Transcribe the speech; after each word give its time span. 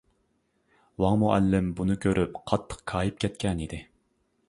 ۋاڭ 1.03 1.19
مۇئەللىم، 1.25 1.69
بۇنى 1.81 1.99
كۆرۈپ 2.07 2.43
قاتتىق 2.53 2.85
كايىپ 2.93 3.25
كەتكەنىدى. 3.27 3.87